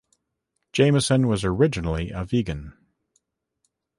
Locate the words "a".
2.09-2.25